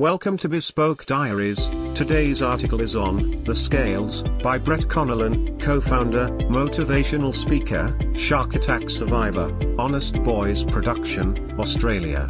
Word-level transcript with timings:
Welcome 0.00 0.38
to 0.38 0.48
Bespoke 0.48 1.06
Diaries. 1.06 1.68
Today's 1.94 2.42
article 2.42 2.80
is 2.80 2.96
on 2.96 3.44
The 3.44 3.54
Scales 3.54 4.24
by 4.42 4.58
Brett 4.58 4.88
Connellan, 4.88 5.60
co 5.60 5.80
founder, 5.80 6.30
motivational 6.50 7.32
speaker, 7.32 7.96
shark 8.16 8.56
attack 8.56 8.90
survivor, 8.90 9.56
Honest 9.78 10.20
Boys 10.24 10.64
Production, 10.64 11.48
Australia. 11.60 12.26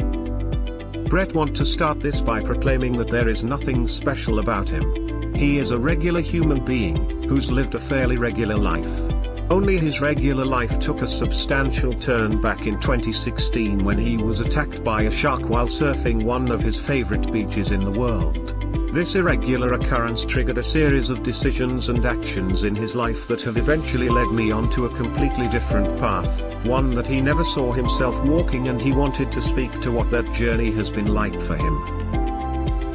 Brett 1.08 1.32
want 1.32 1.56
to 1.56 1.64
start 1.64 2.00
this 2.00 2.20
by 2.20 2.42
proclaiming 2.42 2.98
that 2.98 3.08
there 3.08 3.28
is 3.28 3.44
nothing 3.44 3.88
special 3.88 4.40
about 4.40 4.68
him. 4.68 5.32
He 5.34 5.56
is 5.56 5.70
a 5.70 5.78
regular 5.78 6.20
human 6.20 6.62
being, 6.66 7.22
who's 7.22 7.50
lived 7.50 7.74
a 7.74 7.80
fairly 7.80 8.18
regular 8.18 8.58
life. 8.58 9.13
Only 9.50 9.76
his 9.76 10.00
regular 10.00 10.44
life 10.44 10.78
took 10.78 11.02
a 11.02 11.06
substantial 11.06 11.92
turn 11.92 12.40
back 12.40 12.66
in 12.66 12.80
2016 12.80 13.84
when 13.84 13.98
he 13.98 14.16
was 14.16 14.40
attacked 14.40 14.82
by 14.82 15.02
a 15.02 15.10
shark 15.10 15.42
while 15.50 15.66
surfing 15.66 16.24
one 16.24 16.50
of 16.50 16.62
his 16.62 16.80
favorite 16.80 17.30
beaches 17.30 17.70
in 17.70 17.84
the 17.84 17.90
world. 17.90 18.54
This 18.94 19.14
irregular 19.16 19.74
occurrence 19.74 20.24
triggered 20.24 20.56
a 20.56 20.62
series 20.62 21.10
of 21.10 21.22
decisions 21.22 21.90
and 21.90 22.06
actions 22.06 22.64
in 22.64 22.74
his 22.74 22.96
life 22.96 23.28
that 23.28 23.42
have 23.42 23.58
eventually 23.58 24.08
led 24.08 24.28
me 24.28 24.50
onto 24.50 24.86
a 24.86 24.96
completely 24.96 25.48
different 25.48 25.98
path, 25.98 26.40
one 26.64 26.94
that 26.94 27.06
he 27.06 27.20
never 27.20 27.44
saw 27.44 27.72
himself 27.72 28.18
walking 28.24 28.68
and 28.68 28.80
he 28.80 28.92
wanted 28.92 29.30
to 29.32 29.42
speak 29.42 29.78
to 29.82 29.92
what 29.92 30.10
that 30.10 30.32
journey 30.32 30.70
has 30.70 30.90
been 30.90 31.12
like 31.12 31.38
for 31.38 31.56
him. 31.56 32.23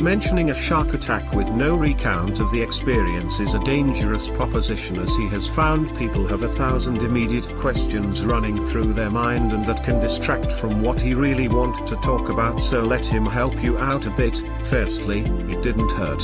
Mentioning 0.02 0.49
a 0.49 0.55
shark 0.55 0.94
attack 0.94 1.34
with 1.34 1.52
no 1.52 1.76
recount 1.76 2.39
of 2.39 2.49
the 2.52 2.62
experience 2.62 3.41
is 3.41 3.53
a 3.53 3.63
dangerous 3.66 4.30
proposition 4.30 4.98
as 4.98 5.13
he 5.16 5.27
has 5.27 5.45
found 5.45 5.94
people 5.98 6.25
have 6.25 6.44
a 6.44 6.48
thousand 6.48 7.03
immediate 7.03 7.45
questions 7.58 8.23
running 8.23 8.66
through 8.66 8.94
their 8.94 9.09
mind 9.09 9.52
and 9.52 9.66
that 9.66 9.84
can 9.84 9.99
distract 9.99 10.53
from 10.53 10.81
what 10.81 11.02
he 11.02 11.13
really 11.13 11.49
want 11.49 11.85
to 11.85 11.98
talk 11.98 12.30
about 12.30 12.63
so 12.63 12.81
let 12.81 13.03
him 13.03 13.25
help 13.25 13.62
you 13.62 13.77
out 13.77 14.05
a 14.05 14.09
bit. 14.12 14.41
Firstly, 14.63 15.20
it 15.52 15.62
didn't 15.62 15.91
hurt. 15.91 16.22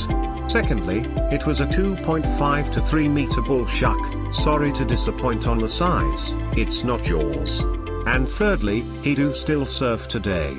Secondly, 0.50 1.00
it 1.30 1.44
was 1.44 1.60
a 1.60 1.66
2.5 1.66 2.72
to 2.72 2.80
3 2.80 3.08
meter 3.10 3.42
bull 3.42 3.66
shark, 3.66 4.32
sorry 4.32 4.72
to 4.72 4.86
disappoint 4.86 5.46
on 5.46 5.58
the 5.58 5.68
size, 5.68 6.34
it's 6.56 6.82
not 6.82 7.06
yours. 7.06 7.60
And 8.06 8.26
thirdly, 8.26 8.80
he 9.02 9.14
do 9.14 9.34
still 9.34 9.66
surf 9.66 10.08
today. 10.08 10.56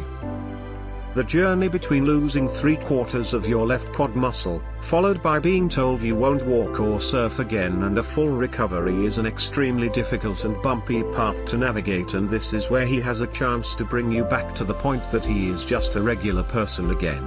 The 1.17 1.23
journey 1.23 1.67
between 1.67 2.05
losing 2.05 2.47
three 2.47 2.75
quarters 2.75 3.33
of 3.33 3.47
your 3.47 3.65
left 3.65 3.91
quad 3.91 4.15
muscle, 4.15 4.61
followed 4.81 5.19
by 5.19 5.39
being 5.39 5.67
told 5.67 5.99
you 5.99 6.15
won't 6.15 6.45
walk 6.45 6.79
or 6.79 7.01
surf 7.01 7.39
again 7.39 7.81
and 7.81 7.97
a 7.97 8.03
full 8.03 8.29
recovery 8.29 9.03
is 9.03 9.17
an 9.17 9.25
extremely 9.25 9.89
difficult 9.89 10.45
and 10.45 10.61
bumpy 10.61 11.01
path 11.01 11.43
to 11.45 11.57
navigate 11.57 12.13
and 12.13 12.29
this 12.29 12.53
is 12.53 12.69
where 12.69 12.85
he 12.85 13.01
has 13.01 13.21
a 13.21 13.33
chance 13.33 13.73
to 13.77 13.83
bring 13.83 14.11
you 14.11 14.25
back 14.25 14.53
to 14.53 14.63
the 14.63 14.75
point 14.75 15.11
that 15.11 15.25
he 15.25 15.49
is 15.49 15.65
just 15.65 15.95
a 15.95 16.03
regular 16.03 16.43
person 16.43 16.91
again. 16.91 17.23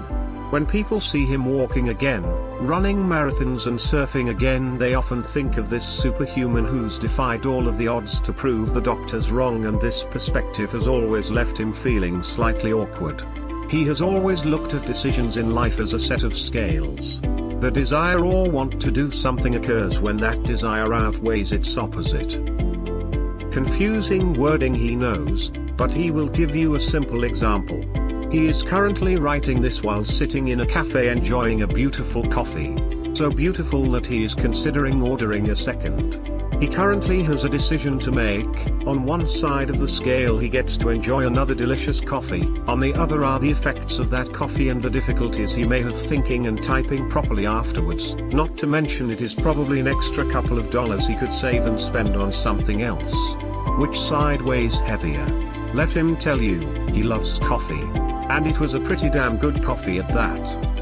When 0.51 0.67
people 0.67 1.01
see 1.01 1.27
him 1.27 1.45
walking 1.45 1.89
again, 1.89 2.23
running 2.61 2.99
marathons 2.99 3.67
and 3.67 3.77
surfing 3.77 4.31
again 4.31 4.79
they 4.79 4.95
often 4.95 5.21
think 5.21 5.57
of 5.57 5.69
this 5.69 5.85
superhuman 5.85 6.65
who's 6.65 7.01
defied 7.01 7.45
all 7.45 7.67
of 7.67 7.77
the 7.77 7.89
odds 7.89 8.21
to 8.21 8.33
prove 8.33 8.73
the 8.73 8.81
doctors 8.81 9.33
wrong 9.33 9.65
and 9.65 9.81
this 9.81 10.05
perspective 10.05 10.71
has 10.71 10.87
always 10.87 11.33
left 11.33 11.59
him 11.59 11.73
feeling 11.73 12.23
slightly 12.23 12.73
awkward. 12.73 13.25
He 13.71 13.85
has 13.85 14.03
always 14.03 14.45
looked 14.45 14.75
at 14.75 14.85
decisions 14.85 15.37
in 15.37 15.55
life 15.55 15.79
as 15.79 15.93
a 15.93 15.99
set 15.99 16.25
of 16.25 16.37
scales. 16.37 17.21
The 17.61 17.71
desire 17.73 18.19
or 18.19 18.51
want 18.51 18.83
to 18.83 18.91
do 18.91 19.13
something 19.13 19.55
occurs 19.55 20.01
when 20.01 20.17
that 20.17 20.43
desire 20.43 20.93
outweighs 20.93 21.53
its 21.53 21.79
opposite. 21.79 22.33
Confusing 23.53 24.35
wording 24.35 24.75
he 24.75 24.97
knows, 24.97 25.51
but 25.77 25.93
he 25.93 26.11
will 26.11 26.27
give 26.27 26.57
you 26.57 26.75
a 26.75 26.81
simple 26.81 27.23
example. 27.23 27.81
He 28.29 28.49
is 28.49 28.65
currently 28.65 29.19
writing 29.19 29.61
this 29.61 29.85
while 29.85 30.05
sitting 30.05 30.49
in 30.49 30.63
a 30.63 30.67
cafe 30.67 31.09
enjoying 31.09 31.63
a 31.63 31.69
beautiful 31.69 32.27
coffee. 32.29 32.77
So 33.15 33.31
beautiful 33.31 33.85
that 33.93 34.07
he 34.07 34.25
is 34.25 34.35
considering 34.35 35.01
ordering 35.01 35.49
a 35.49 35.55
second. 35.55 36.40
He 36.61 36.69
currently 36.69 37.23
has 37.23 37.45
a 37.45 37.49
decision 37.49 37.99
to 38.01 38.13
make, 38.13 38.67
on 38.87 39.05
one 39.05 39.27
side 39.27 39.71
of 39.71 39.79
the 39.79 39.89
scale 39.89 40.39
he 40.39 40.51
gets 40.51 40.77
to 40.77 40.91
enjoy 40.91 41.27
another 41.27 41.55
delicious 41.55 42.03
coffee, 42.03 42.47
on 42.67 42.81
the 42.81 42.93
other 42.93 43.25
are 43.25 43.41
the 43.41 43.51
effects 43.51 43.99
of 43.99 44.11
that 44.11 44.31
coffee 44.31 44.69
and 44.69 44.83
the 44.83 44.91
difficulties 44.91 45.55
he 45.55 45.65
may 45.65 45.81
have 45.81 45.99
thinking 45.99 46.47
and 46.47 46.63
typing 46.63 47.09
properly 47.09 47.47
afterwards, 47.47 48.15
not 48.15 48.59
to 48.59 48.67
mention 48.67 49.11
it 49.11 49.23
is 49.23 49.35
probably 49.35 49.81
an 49.81 49.89
extra 49.89 50.31
couple 50.31 50.59
of 50.59 50.69
dollars 50.69 51.07
he 51.07 51.17
could 51.17 51.33
save 51.33 51.65
and 51.65 51.81
spend 51.81 52.15
on 52.15 52.31
something 52.31 52.83
else. 52.83 53.15
Which 53.79 53.99
side 53.99 54.43
weighs 54.43 54.79
heavier? 54.81 55.25
Let 55.73 55.89
him 55.89 56.15
tell 56.19 56.43
you, 56.43 56.61
he 56.93 57.03
loves 57.03 57.39
coffee. 57.39 57.89
And 58.29 58.47
it 58.47 58.61
was 58.61 58.75
a 58.75 58.81
pretty 58.81 59.09
damn 59.09 59.39
good 59.39 59.63
coffee 59.63 59.99
at 59.99 60.09
that. 60.09 60.80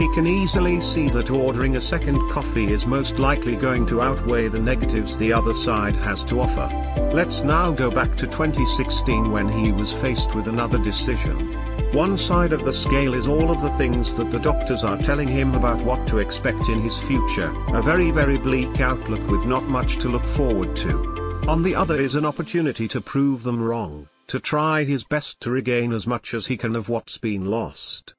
He 0.00 0.08
can 0.14 0.26
easily 0.26 0.80
see 0.80 1.10
that 1.10 1.30
ordering 1.30 1.76
a 1.76 1.80
second 1.80 2.30
coffee 2.30 2.72
is 2.72 2.86
most 2.86 3.18
likely 3.18 3.54
going 3.54 3.84
to 3.84 4.00
outweigh 4.00 4.48
the 4.48 4.58
negatives 4.58 5.18
the 5.18 5.30
other 5.30 5.52
side 5.52 5.94
has 5.96 6.24
to 6.24 6.40
offer. 6.40 6.70
Let's 7.12 7.42
now 7.42 7.70
go 7.70 7.90
back 7.90 8.16
to 8.16 8.26
2016 8.26 9.30
when 9.30 9.46
he 9.46 9.72
was 9.72 9.92
faced 9.92 10.34
with 10.34 10.48
another 10.48 10.78
decision. 10.78 11.52
One 11.92 12.16
side 12.16 12.54
of 12.54 12.64
the 12.64 12.72
scale 12.72 13.12
is 13.12 13.28
all 13.28 13.50
of 13.50 13.60
the 13.60 13.76
things 13.76 14.14
that 14.14 14.30
the 14.30 14.38
doctors 14.38 14.84
are 14.84 14.96
telling 14.96 15.28
him 15.28 15.54
about 15.54 15.82
what 15.82 16.08
to 16.08 16.16
expect 16.16 16.70
in 16.70 16.80
his 16.80 16.96
future, 16.96 17.52
a 17.74 17.82
very 17.82 18.10
very 18.10 18.38
bleak 18.38 18.80
outlook 18.80 19.30
with 19.30 19.44
not 19.44 19.64
much 19.64 19.98
to 19.98 20.08
look 20.08 20.24
forward 20.24 20.74
to. 20.76 21.44
On 21.46 21.62
the 21.62 21.74
other 21.74 22.00
is 22.00 22.14
an 22.14 22.24
opportunity 22.24 22.88
to 22.88 23.02
prove 23.02 23.42
them 23.42 23.62
wrong, 23.62 24.08
to 24.28 24.40
try 24.40 24.84
his 24.84 25.04
best 25.04 25.40
to 25.40 25.50
regain 25.50 25.92
as 25.92 26.06
much 26.06 26.32
as 26.32 26.46
he 26.46 26.56
can 26.56 26.74
of 26.74 26.88
what's 26.88 27.18
been 27.18 27.44
lost. 27.44 28.14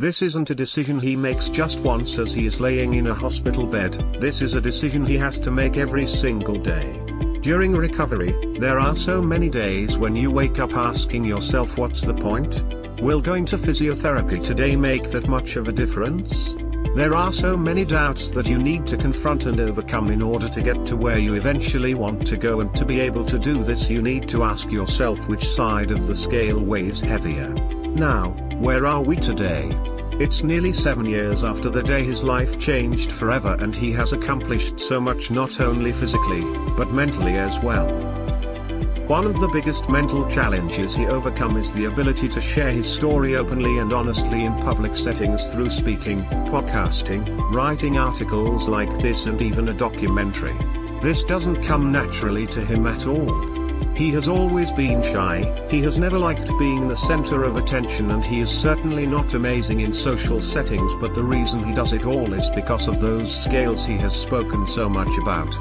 This 0.00 0.22
isn't 0.22 0.50
a 0.50 0.54
decision 0.54 1.00
he 1.00 1.16
makes 1.16 1.48
just 1.48 1.80
once 1.80 2.20
as 2.20 2.32
he 2.32 2.46
is 2.46 2.60
laying 2.60 2.94
in 2.94 3.08
a 3.08 3.14
hospital 3.14 3.66
bed, 3.66 3.94
this 4.20 4.42
is 4.42 4.54
a 4.54 4.60
decision 4.60 5.04
he 5.04 5.16
has 5.16 5.40
to 5.40 5.50
make 5.50 5.76
every 5.76 6.06
single 6.06 6.54
day. 6.54 7.02
During 7.40 7.72
recovery, 7.72 8.32
there 8.60 8.78
are 8.78 8.94
so 8.94 9.20
many 9.20 9.50
days 9.50 9.98
when 9.98 10.14
you 10.14 10.30
wake 10.30 10.60
up 10.60 10.72
asking 10.76 11.24
yourself 11.24 11.76
what's 11.76 12.02
the 12.02 12.14
point? 12.14 12.62
Will 13.02 13.20
going 13.20 13.44
to 13.46 13.58
physiotherapy 13.58 14.40
today 14.40 14.76
make 14.76 15.10
that 15.10 15.26
much 15.26 15.56
of 15.56 15.66
a 15.66 15.72
difference? 15.72 16.54
There 16.94 17.16
are 17.16 17.32
so 17.32 17.56
many 17.56 17.84
doubts 17.84 18.28
that 18.30 18.48
you 18.48 18.58
need 18.58 18.86
to 18.86 18.96
confront 18.96 19.46
and 19.46 19.58
overcome 19.58 20.12
in 20.12 20.22
order 20.22 20.48
to 20.48 20.62
get 20.62 20.86
to 20.86 20.96
where 20.96 21.18
you 21.18 21.34
eventually 21.34 21.94
want 21.94 22.24
to 22.28 22.36
go 22.36 22.60
and 22.60 22.72
to 22.76 22.84
be 22.84 23.00
able 23.00 23.24
to 23.24 23.36
do 23.36 23.64
this 23.64 23.90
you 23.90 24.00
need 24.00 24.28
to 24.28 24.44
ask 24.44 24.70
yourself 24.70 25.26
which 25.26 25.44
side 25.44 25.90
of 25.90 26.06
the 26.06 26.14
scale 26.14 26.60
weighs 26.60 27.00
heavier. 27.00 27.52
Now, 27.94 28.30
where 28.60 28.86
are 28.86 29.02
we 29.02 29.16
today? 29.16 29.70
It's 30.20 30.42
nearly 30.42 30.72
seven 30.72 31.04
years 31.04 31.44
after 31.44 31.70
the 31.70 31.82
day 31.82 32.04
his 32.04 32.24
life 32.24 32.58
changed 32.58 33.12
forever 33.12 33.56
and 33.60 33.74
he 33.74 33.92
has 33.92 34.12
accomplished 34.12 34.80
so 34.80 35.00
much 35.00 35.30
not 35.30 35.60
only 35.60 35.92
physically, 35.92 36.42
but 36.76 36.92
mentally 36.92 37.36
as 37.36 37.58
well. 37.60 37.88
One 39.08 39.26
of 39.26 39.40
the 39.40 39.48
biggest 39.48 39.88
mental 39.88 40.28
challenges 40.28 40.94
he 40.94 41.06
overcome 41.06 41.56
is 41.56 41.72
the 41.72 41.86
ability 41.86 42.28
to 42.28 42.40
share 42.40 42.70
his 42.70 42.86
story 42.86 43.36
openly 43.36 43.78
and 43.78 43.92
honestly 43.92 44.44
in 44.44 44.52
public 44.62 44.96
settings 44.96 45.50
through 45.50 45.70
speaking, 45.70 46.24
podcasting, 46.50 47.26
writing 47.52 47.96
articles 47.96 48.68
like 48.68 48.90
this 48.98 49.26
and 49.26 49.40
even 49.40 49.68
a 49.68 49.72
documentary. 49.72 50.54
This 51.00 51.24
doesn't 51.24 51.62
come 51.62 51.90
naturally 51.90 52.46
to 52.48 52.60
him 52.60 52.86
at 52.86 53.06
all. 53.06 53.57
He 53.96 54.10
has 54.12 54.28
always 54.28 54.70
been 54.70 55.02
shy, 55.02 55.66
he 55.68 55.82
has 55.82 55.98
never 55.98 56.18
liked 56.18 56.46
being 56.58 56.86
the 56.86 56.96
center 56.96 57.42
of 57.42 57.56
attention 57.56 58.12
and 58.12 58.24
he 58.24 58.40
is 58.40 58.48
certainly 58.48 59.06
not 59.06 59.34
amazing 59.34 59.80
in 59.80 59.92
social 59.92 60.40
settings 60.40 60.94
but 61.00 61.14
the 61.14 61.24
reason 61.24 61.64
he 61.64 61.74
does 61.74 61.92
it 61.92 62.06
all 62.06 62.32
is 62.32 62.48
because 62.50 62.86
of 62.86 63.00
those 63.00 63.34
scales 63.34 63.84
he 63.84 63.96
has 63.96 64.14
spoken 64.14 64.66
so 64.66 64.88
much 64.88 65.16
about. 65.18 65.52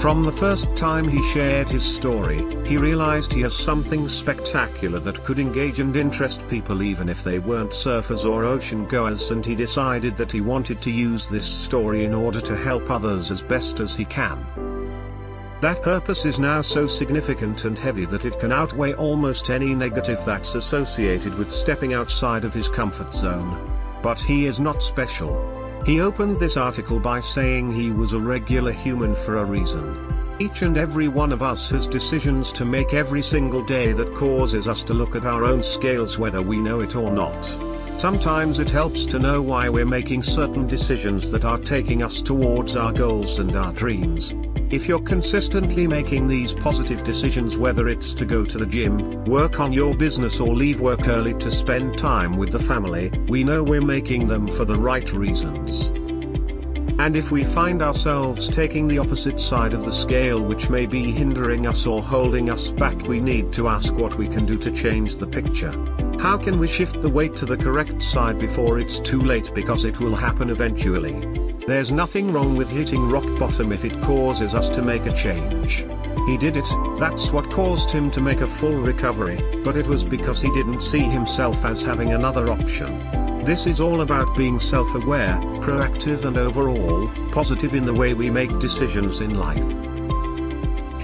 From 0.00 0.22
the 0.22 0.32
first 0.32 0.74
time 0.74 1.08
he 1.08 1.22
shared 1.32 1.68
his 1.68 1.84
story, 1.84 2.44
he 2.66 2.76
realized 2.76 3.32
he 3.32 3.42
has 3.42 3.56
something 3.56 4.08
spectacular 4.08 4.98
that 4.98 5.22
could 5.22 5.38
engage 5.38 5.78
and 5.78 5.94
interest 5.96 6.48
people 6.48 6.82
even 6.82 7.08
if 7.08 7.22
they 7.22 7.38
weren't 7.38 7.70
surfers 7.70 8.28
or 8.28 8.44
ocean 8.44 8.86
goers 8.86 9.30
and 9.30 9.46
he 9.46 9.54
decided 9.54 10.16
that 10.16 10.32
he 10.32 10.40
wanted 10.40 10.82
to 10.82 10.90
use 10.90 11.28
this 11.28 11.46
story 11.46 12.04
in 12.04 12.12
order 12.12 12.40
to 12.40 12.56
help 12.56 12.90
others 12.90 13.30
as 13.30 13.40
best 13.40 13.80
as 13.80 13.94
he 13.94 14.04
can. 14.04 14.73
That 15.64 15.80
purpose 15.80 16.26
is 16.26 16.38
now 16.38 16.60
so 16.60 16.86
significant 16.86 17.64
and 17.64 17.78
heavy 17.78 18.04
that 18.04 18.26
it 18.26 18.38
can 18.38 18.52
outweigh 18.52 18.92
almost 18.92 19.48
any 19.48 19.74
negative 19.74 20.22
that's 20.26 20.56
associated 20.56 21.34
with 21.38 21.50
stepping 21.50 21.94
outside 21.94 22.44
of 22.44 22.52
his 22.52 22.68
comfort 22.68 23.14
zone. 23.14 23.72
But 24.02 24.20
he 24.20 24.44
is 24.44 24.60
not 24.60 24.82
special. 24.82 25.32
He 25.86 26.02
opened 26.02 26.38
this 26.38 26.58
article 26.58 27.00
by 27.00 27.20
saying 27.20 27.72
he 27.72 27.90
was 27.90 28.12
a 28.12 28.20
regular 28.20 28.72
human 28.72 29.14
for 29.14 29.38
a 29.38 29.44
reason. 29.46 30.36
Each 30.38 30.60
and 30.60 30.76
every 30.76 31.08
one 31.08 31.32
of 31.32 31.42
us 31.42 31.70
has 31.70 31.86
decisions 31.86 32.52
to 32.52 32.66
make 32.66 32.92
every 32.92 33.22
single 33.22 33.64
day 33.64 33.94
that 33.94 34.14
causes 34.14 34.68
us 34.68 34.84
to 34.84 34.92
look 34.92 35.16
at 35.16 35.24
our 35.24 35.44
own 35.44 35.62
scales 35.62 36.18
whether 36.18 36.42
we 36.42 36.58
know 36.58 36.80
it 36.80 36.94
or 36.94 37.10
not. 37.10 37.42
Sometimes 37.96 38.58
it 38.58 38.68
helps 38.68 39.06
to 39.06 39.18
know 39.18 39.40
why 39.40 39.70
we're 39.70 39.86
making 39.86 40.24
certain 40.24 40.66
decisions 40.66 41.30
that 41.30 41.46
are 41.46 41.58
taking 41.58 42.02
us 42.02 42.20
towards 42.20 42.76
our 42.76 42.92
goals 42.92 43.38
and 43.38 43.56
our 43.56 43.72
dreams. 43.72 44.34
If 44.74 44.88
you're 44.88 44.98
consistently 44.98 45.86
making 45.86 46.26
these 46.26 46.52
positive 46.52 47.04
decisions 47.04 47.56
whether 47.56 47.86
it's 47.86 48.12
to 48.14 48.24
go 48.24 48.44
to 48.44 48.58
the 48.58 48.66
gym, 48.66 49.24
work 49.24 49.60
on 49.60 49.72
your 49.72 49.94
business 49.94 50.40
or 50.40 50.52
leave 50.52 50.80
work 50.80 51.06
early 51.06 51.32
to 51.34 51.48
spend 51.48 51.96
time 51.96 52.36
with 52.36 52.50
the 52.50 52.58
family, 52.58 53.10
we 53.28 53.44
know 53.44 53.62
we're 53.62 53.80
making 53.80 54.26
them 54.26 54.48
for 54.48 54.64
the 54.64 54.76
right 54.76 55.12
reasons. 55.12 55.86
And 56.98 57.14
if 57.14 57.30
we 57.30 57.44
find 57.44 57.82
ourselves 57.82 58.48
taking 58.48 58.88
the 58.88 58.98
opposite 58.98 59.40
side 59.40 59.74
of 59.74 59.84
the 59.84 59.92
scale 59.92 60.42
which 60.42 60.68
may 60.68 60.86
be 60.86 61.12
hindering 61.12 61.68
us 61.68 61.86
or 61.86 62.02
holding 62.02 62.50
us 62.50 62.72
back 62.72 63.00
we 63.06 63.20
need 63.20 63.52
to 63.52 63.68
ask 63.68 63.94
what 63.94 64.18
we 64.18 64.26
can 64.26 64.44
do 64.44 64.58
to 64.58 64.72
change 64.72 65.18
the 65.18 65.26
picture. 65.28 65.70
How 66.18 66.36
can 66.36 66.58
we 66.58 66.66
shift 66.66 67.00
the 67.00 67.08
weight 67.08 67.36
to 67.36 67.46
the 67.46 67.56
correct 67.56 68.02
side 68.02 68.40
before 68.40 68.80
it's 68.80 68.98
too 68.98 69.22
late 69.22 69.52
because 69.54 69.84
it 69.84 70.00
will 70.00 70.16
happen 70.16 70.50
eventually. 70.50 71.43
There's 71.66 71.90
nothing 71.90 72.30
wrong 72.30 72.56
with 72.56 72.68
hitting 72.68 73.08
rock 73.08 73.24
bottom 73.38 73.72
if 73.72 73.86
it 73.86 74.02
causes 74.02 74.54
us 74.54 74.68
to 74.68 74.82
make 74.82 75.06
a 75.06 75.12
change. 75.14 75.86
He 76.26 76.36
did 76.36 76.58
it, 76.58 76.68
that's 76.98 77.30
what 77.30 77.50
caused 77.50 77.90
him 77.90 78.10
to 78.10 78.20
make 78.20 78.42
a 78.42 78.46
full 78.46 78.76
recovery, 78.76 79.40
but 79.64 79.74
it 79.74 79.86
was 79.86 80.04
because 80.04 80.42
he 80.42 80.50
didn't 80.50 80.82
see 80.82 81.00
himself 81.00 81.64
as 81.64 81.82
having 81.82 82.12
another 82.12 82.50
option. 82.50 82.98
This 83.46 83.66
is 83.66 83.80
all 83.80 84.02
about 84.02 84.36
being 84.36 84.58
self-aware, 84.58 85.40
proactive 85.62 86.26
and 86.26 86.36
overall, 86.36 87.08
positive 87.32 87.72
in 87.72 87.86
the 87.86 87.94
way 87.94 88.12
we 88.12 88.28
make 88.28 88.58
decisions 88.58 89.22
in 89.22 89.38
life. 89.38 89.93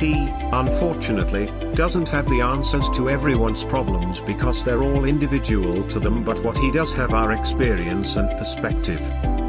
He, 0.00 0.14
unfortunately, 0.52 1.52
doesn't 1.74 2.08
have 2.08 2.26
the 2.30 2.40
answers 2.40 2.88
to 2.90 3.10
everyone's 3.10 3.62
problems 3.62 4.18
because 4.18 4.64
they're 4.64 4.82
all 4.82 5.04
individual 5.04 5.86
to 5.90 6.00
them 6.00 6.24
but 6.24 6.42
what 6.42 6.56
he 6.56 6.72
does 6.72 6.94
have 6.94 7.12
are 7.12 7.32
experience 7.32 8.16
and 8.16 8.30
perspective. 8.38 8.98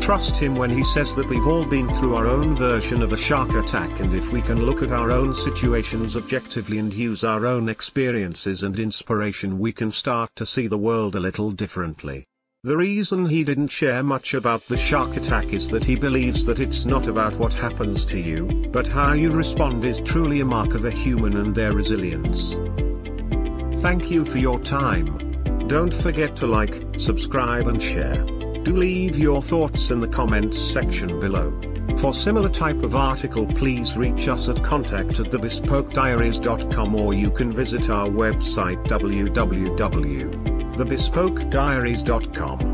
Trust 0.01 0.37
him 0.37 0.55
when 0.55 0.69
he 0.69 0.83
says 0.83 1.15
that 1.15 1.29
we've 1.29 1.47
all 1.47 1.63
been 1.63 1.87
through 1.93 2.15
our 2.15 2.27
own 2.27 2.53
version 2.53 3.01
of 3.01 3.13
a 3.13 3.17
shark 3.17 3.53
attack 3.53 4.01
and 4.01 4.13
if 4.13 4.33
we 4.33 4.41
can 4.41 4.65
look 4.65 4.83
at 4.83 4.91
our 4.91 5.09
own 5.09 5.33
situations 5.33 6.17
objectively 6.17 6.79
and 6.79 6.93
use 6.93 7.23
our 7.23 7.45
own 7.45 7.69
experiences 7.69 8.63
and 8.63 8.77
inspiration 8.77 9.57
we 9.57 9.71
can 9.71 9.89
start 9.89 10.31
to 10.35 10.45
see 10.45 10.67
the 10.67 10.77
world 10.77 11.15
a 11.15 11.19
little 11.21 11.51
differently. 11.51 12.27
The 12.63 12.77
reason 12.77 13.25
he 13.25 13.43
didn't 13.43 13.69
share 13.69 14.03
much 14.03 14.35
about 14.35 14.67
the 14.67 14.77
shark 14.77 15.17
attack 15.17 15.51
is 15.51 15.67
that 15.69 15.83
he 15.83 15.95
believes 15.95 16.45
that 16.45 16.59
it's 16.59 16.85
not 16.85 17.07
about 17.07 17.33
what 17.33 17.55
happens 17.55 18.05
to 18.05 18.19
you, 18.19 18.69
but 18.71 18.87
how 18.87 19.13
you 19.13 19.31
respond 19.31 19.83
is 19.83 19.99
truly 19.99 20.41
a 20.41 20.45
mark 20.45 20.75
of 20.75 20.85
a 20.85 20.91
human 20.91 21.37
and 21.37 21.55
their 21.55 21.73
resilience. 21.73 22.53
Thank 23.81 24.11
you 24.11 24.23
for 24.23 24.37
your 24.37 24.59
time. 24.59 25.65
Don't 25.67 25.91
forget 25.91 26.35
to 26.35 26.45
like, 26.45 26.79
subscribe 26.97 27.65
and 27.65 27.81
share. 27.81 28.23
Do 28.61 28.77
leave 28.77 29.17
your 29.17 29.41
thoughts 29.41 29.89
in 29.89 29.99
the 29.99 30.07
comments 30.07 30.59
section 30.59 31.19
below. 31.19 31.49
For 31.97 32.13
similar 32.13 32.49
type 32.49 32.83
of 32.83 32.95
article 32.95 33.47
please 33.47 33.97
reach 33.97 34.27
us 34.27 34.49
at 34.49 34.63
contact 34.63 35.19
at 35.19 35.31
thebespokediaries.com 35.31 36.93
or 36.95 37.15
you 37.15 37.31
can 37.31 37.51
visit 37.51 37.89
our 37.89 38.07
website 38.07 38.85
www 38.85 40.60
thebespokediaries.com. 40.81 42.70